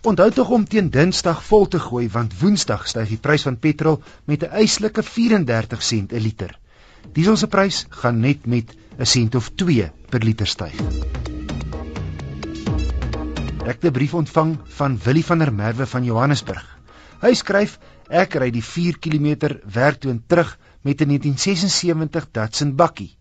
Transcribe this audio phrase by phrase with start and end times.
[0.00, 3.98] Onthou tog om teen Dinsdag vol te gooi want Woensdag styg die prys van petrol
[4.24, 6.58] met 'n eislike 34 sent 'n liter.
[7.12, 10.80] Diesel se prys gaan net met 'n sent of 2 per liter styg.
[13.66, 16.78] Ek het 'n brief ontvang van Willie van der Merwe van Johannesburg.
[17.20, 17.78] Hy skryf:
[18.08, 23.19] "Ek ry die 4 km werk toe en terug met 'n 1976 Datsun bakkie.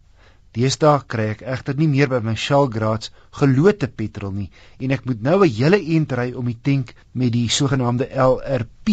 [0.59, 4.47] Deesdae kry ek egter nie meer by my Shell Graads gelote petrol nie
[4.83, 6.91] en ek moet nou 'n hele ent ry om die tank
[7.21, 8.89] met die sogenaamde LRP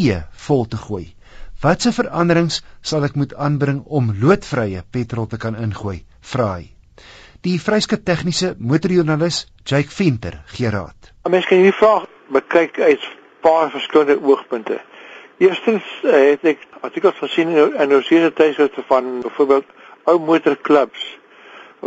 [0.46, 1.06] vol te gooi.
[1.64, 6.04] Watse veranderings sal ek moet aanbring om loodvrye petrol te kan ingooi?
[6.20, 6.70] Vra hy.
[7.42, 11.12] Die vryskut tegniese motorjoernalis Jake Venter gee raad.
[11.28, 12.06] Mens kan hierdie vraag
[12.38, 14.80] bekyk uit 'n paar verskillende oogpunte.
[15.38, 19.66] Eerstens eh, het ek artikels gesien in 'n serie tydskrifte van byvoorbeeld
[20.04, 21.16] ou motorklubs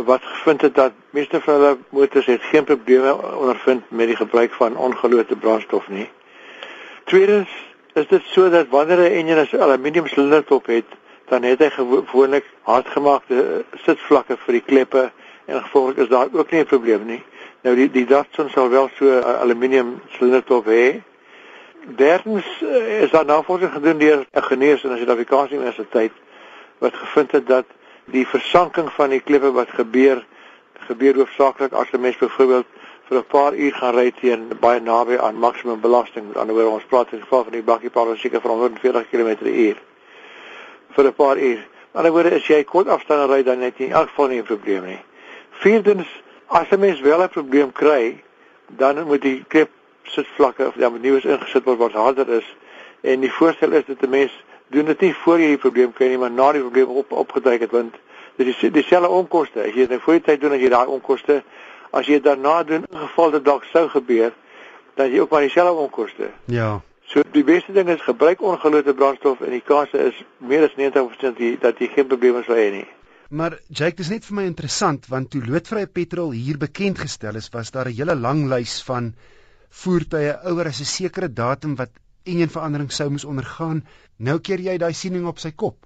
[0.04, 4.52] wat gevind het dat meeste van hulle motors het geen probleme ondervind met die gebruik
[4.52, 6.10] van ongelote brandstof nie.
[7.04, 7.50] Tweedens
[7.92, 10.84] is dit so dat wanneer 'n enjin 'n aluminium silindertop het,
[11.28, 15.10] dan het hy gewoonlik hardgemaakte sitvlakke vir die kleppe
[15.44, 17.22] en gevolglik is daar ook nie 'n probleem nie.
[17.62, 21.00] Nou die die Datsun sal wel so 'n aluminium silindertop hê.
[21.96, 26.12] Derdens eh, is daar navorsing gedoen deur 'n genees in die Suid-Afrikaanse Universiteit
[26.78, 27.64] wat gevind het dat
[28.10, 30.24] die versanking van die klippe wat gebeur
[30.88, 32.66] gebeur hoofsaaklik as 'n mens byvoorbeeld
[33.08, 36.26] vir 'n paar uur gaan ry teen baie naby aan maksimum belasting.
[36.28, 39.76] Met ander woorde, ons praat in geval van die bakkie paal seker van 140 km/h
[40.94, 41.60] vir 'n paar uur.
[41.92, 44.40] Die ander woorde, as jy kort afstande ry dan het jy in elk geval nie
[44.40, 45.00] 'n probleem nie.
[45.50, 46.08] Vierdens,
[46.46, 48.22] as 'n mens wel 'n probleem kry,
[48.66, 49.70] dan moet die klip
[50.02, 52.56] sitvlakke of dan moet nuus ingesit word wat harder is
[53.00, 54.32] en die voorstel is dat 'n mens
[54.70, 57.60] doen dit nie voor jy die probleem kry nie, maar na die probleem op opgeduik
[57.66, 57.96] het want
[58.36, 59.64] dit is dieselfde onkoste.
[59.64, 61.40] As jy dit nou voor die tyd doen as jy daai onkoste,
[61.90, 64.32] as jy daarna doen in geval dit dalk sou gebeur,
[64.96, 66.30] dan jy ook maar dieselfde onkoste.
[66.44, 66.78] Ja.
[67.10, 71.38] So die beste ding is gebruik ongelote brandstof en die kans is meer as 90%
[71.40, 72.86] die, dat jy geen probleme sal hê nie.
[73.30, 77.38] Maar Jake, dit is net vir my interessant want toe loodvrye petrol hier bekend gestel
[77.38, 79.12] is, was daar 'n hele lang lys van
[79.70, 81.90] voertuie ouer as 'n sekere datum wat
[82.24, 83.84] enjinverandering sou moes ondergaan.
[84.16, 85.76] Nou keer jy daai siening op sy kop.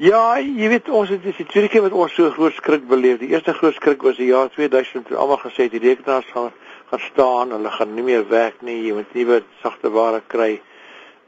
[0.00, 3.18] Ja, jy weet ons het dis die tweede keer wat ons so groot skrik beleef.
[3.20, 6.52] Die eerste groot skrik was die jaar 2000 toe almal gesê het die rekenaars gaan
[6.90, 10.56] gaan staan, hulle gaan nie meer werk nie, jy moet nuwe sagte ware kry.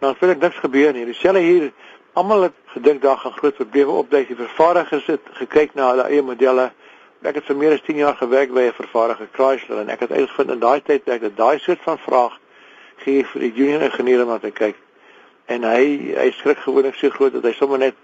[0.03, 1.05] Nou het niks gebeur nie.
[1.07, 1.69] Dieselfde hier,
[2.19, 4.27] almal het gedink daar gaan groot probleme opduik.
[4.29, 6.73] Die vervaardigers het gekyk na hulle eie modelle.
[7.23, 10.13] Ek het vir meer as 10 jaar gewerk by 'n vervaardiger Chrysler en ek het
[10.13, 12.41] uitgevind in daai tyd dat daai soort van vraag
[12.97, 14.77] gee vir die junior ingenieur om te kyk.
[15.47, 17.95] En hy hy skrik gewoonlik so groot dat hy sommer net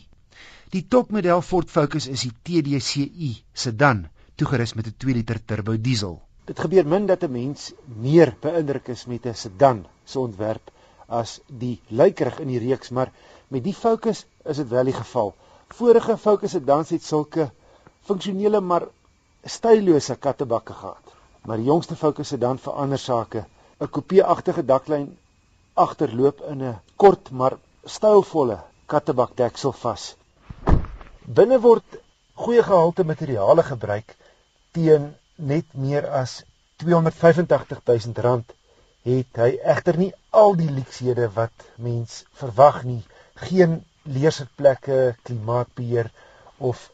[0.70, 6.20] Die topmodel Ford Focus is die TDCi sedan, toegerus met 'n 2 liter turbo diesel.
[6.46, 10.70] Dit gebeur min dat 'n mens meer beïndruk is met 'n sedan se ontwerp
[11.08, 13.12] as die lykerig in die reeks, maar
[13.48, 15.34] met die Focus is dit wel die geval.
[15.68, 17.50] Vorige Focus sedans het sulke
[18.02, 18.86] funksionele maar
[19.44, 21.14] stylose kattebakke gehad.
[21.42, 23.44] Maar die jongste fokus het dan verander sake.
[23.80, 25.18] 'n Kopieagtige daklyn
[25.74, 30.16] agterloop in 'n kort maar stylvolle kattebakdeksel vas.
[31.26, 31.98] Binne word
[32.34, 34.16] goeie gehalte materiale gebruik
[34.72, 36.42] teen net meer as
[36.82, 38.44] R285 000
[39.02, 43.02] het hy egter nie al die luksede wat mens verwag nie.
[43.34, 46.10] Geen leersitplekke, klimaatbeheer
[46.58, 46.90] of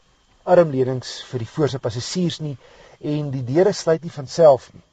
[0.53, 2.55] armlenings vir die voorste passasiers nie
[3.13, 4.83] en die deure sluit nie van self nie.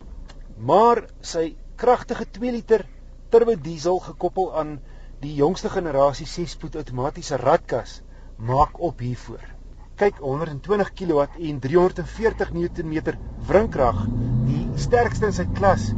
[0.58, 1.46] Maar sy
[1.76, 2.86] kragtige 2 liter
[3.32, 4.76] turbo diesel gekoppel aan
[5.20, 8.00] die jongste generasie 6-spoed outomatiese radkas
[8.38, 9.42] maak op hiervoor.
[9.96, 13.14] Kyk 120 kW en 340 Nm
[13.48, 14.02] wrinkrag,
[14.48, 15.88] die sterkste in sy klas,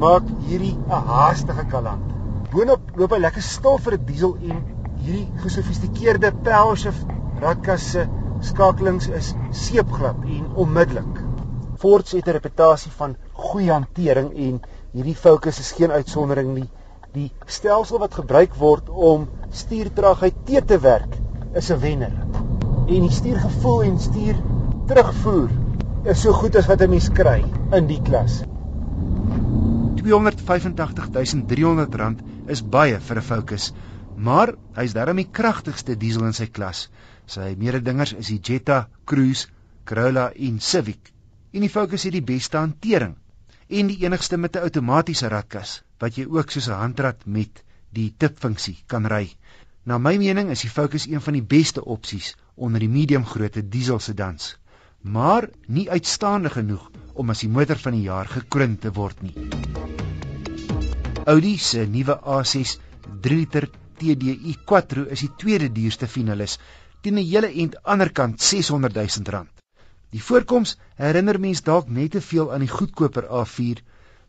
[0.00, 2.08] maak hierdie 'n haastige kaland.
[2.52, 4.62] Boonop loop hy lekker stil vir 'n diesel en
[5.04, 7.06] hierdie gesofistikeerde power shift
[7.40, 8.08] radkas se
[8.40, 11.24] skakelings is seepglad en onmiddellik.
[11.78, 14.60] Ford het 'n reputasie van goeie hantering en
[14.92, 16.70] hierdie Focus is geen uitsondering nie.
[17.12, 21.18] Die stelsel wat gebruik word om stuurtraagheid te te werk
[21.54, 22.12] is 'n wenner.
[22.88, 24.36] En die stuurgevoel en stuur
[24.86, 25.48] terugvoer
[26.04, 28.42] is so goed as wat 'n mens kry in die klas.
[30.02, 33.72] R285300 is baie vir 'n Focus,
[34.16, 36.88] maar hy's darem die kragtigste diesel in sy klas.
[37.28, 39.50] Sy mededingers is die Jetta, Cruise,
[39.84, 41.10] Corolla en Civic.
[41.52, 43.16] En die Focus het die beste hantering
[43.68, 48.14] en die enigste met 'n outomatiese ratkas wat jy ook soos 'n handrat met die
[48.16, 49.28] tipfunksie kan ry.
[49.84, 53.98] Na my mening is die Focus een van die beste opsies onder die medium-grootte diesel
[53.98, 54.56] sedans,
[55.02, 59.34] maar nie uitstaande genoeg om as die motor van die jaar gekroon te word nie.
[61.26, 62.78] Audi se nuwe A6
[63.20, 66.58] 3 liter TDI Quattro is die tweede duurste finalis
[67.00, 69.54] teen 'n hele end anderkant 600 000 rand.
[70.10, 73.82] Die voorkoms herinner mens dalk net te veel aan die goedkoper A4,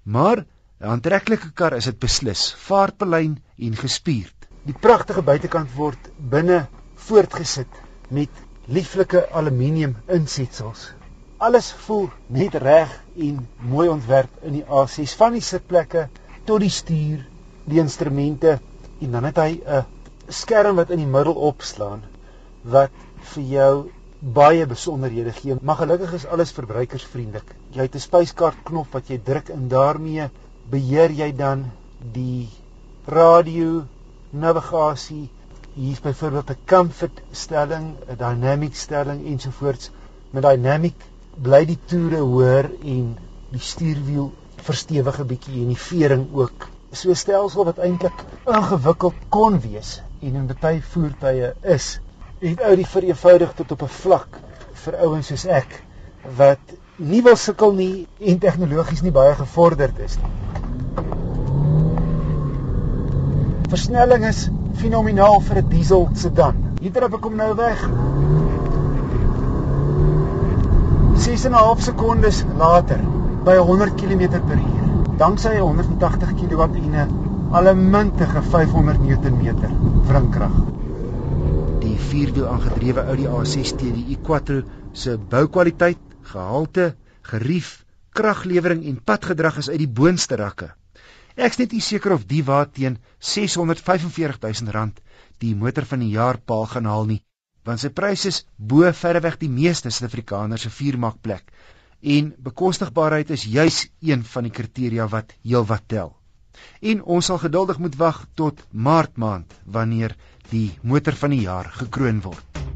[0.03, 0.45] maar
[0.79, 4.47] 'n aantreklike kar is dit beslis, vaartbelyn en gespierd.
[4.65, 6.67] Die pragtige buitekant word binne
[7.07, 7.79] voortgesit
[8.09, 8.29] met
[8.67, 10.89] lieflike aluminium insetsels.
[11.37, 16.09] Alles voel net reg en mooi ontwerp in die A6 van die sitplekke
[16.45, 17.23] tot die stuur,
[17.65, 18.59] die instrumente
[18.99, 19.85] en dan het hy 'n
[20.27, 22.03] skerm wat in die middel opslaan
[22.61, 22.91] wat
[23.33, 23.73] vir jou
[24.19, 25.55] baie besonderhede gee.
[25.61, 27.55] Maar gelukkig is alles verbruikersvriendelik.
[27.71, 30.29] Jy het 'n spyskaart knop wat jy druk en daarmee
[30.69, 31.71] beheer jy dan
[32.13, 32.49] die
[33.05, 33.85] radio
[34.31, 35.29] navigasie
[35.73, 39.91] hier's byvoorbeeld 'n comfort stelling, 'n dynamic stelling ensovoorts.
[40.31, 40.95] Met dynamic
[41.41, 43.17] bly die toere hoër en
[43.51, 46.67] die stuurwiel verstewig 'n bietjie en die vering ook.
[46.91, 51.99] So 'n stelsel wat eintlik ingewikkeld kon wees en in baie voertuie is,
[52.39, 54.37] het ou die vereenvoudig tot op 'n vlak
[54.83, 55.83] vir ouens soos ek
[56.37, 60.31] wat nie wil sukkel nie en tegnologies nie baie gevorderd is nie.
[63.69, 64.49] Versnelling is
[64.81, 66.55] fenomenaal vir 'n diesel sedan.
[66.81, 67.89] Hier trap ek hom nou weg.
[71.15, 72.99] 6 en 'n half sekondes later
[73.43, 75.17] by 100 km/h.
[75.17, 79.55] Danksy 'n 180 kW en 'n allemintige 500 Nm
[80.07, 80.78] wrinkrag.
[81.99, 84.61] Die vierwiel aangedrewe Audi A6 TDI Quattro
[84.95, 85.99] se boukwaliteit,
[86.31, 86.85] gehalte,
[87.27, 87.71] gerief,
[88.15, 90.69] kraglewering en padgedrag is uit die boonste rakke.
[91.35, 92.95] Ek's net nie seker of die wa teen
[93.33, 95.03] 645 000 rand
[95.43, 97.19] die motor van die jaar paal gaan haal nie,
[97.67, 101.51] want sy pryse is bo verreweg die meeste Suid-Afrikaners se viermakplek
[102.15, 106.15] en bekostigbaarheid is juis een van die kriteria wat heelwat tel.
[106.79, 110.15] En ons sal geduldig moet wag tot Maart maand wanneer
[110.49, 112.68] die motor van die jaar gekroon word.